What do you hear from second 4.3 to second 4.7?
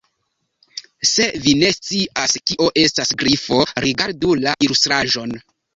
la